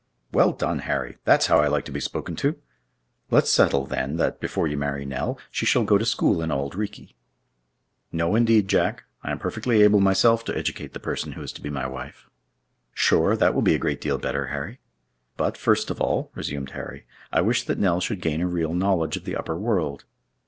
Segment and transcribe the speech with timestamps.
[0.31, 1.17] "Well done, Harry!
[1.25, 2.55] that's how I like to be spoken to!
[3.29, 6.73] Let's settle, then, that, before you marry Nell, she shall go to school in Auld
[6.73, 7.13] Reekie."
[8.11, 11.61] "No indeed, Jack; I am perfectly able myself to educate the person who is to
[11.61, 12.31] be my wife."
[12.95, 14.79] "Sure that will be a great deal better, Harry!"
[15.37, 19.17] "But, first of all," resumed Harry, "I wish that Nell should gain a real knowledge
[19.17, 20.05] of the upper world.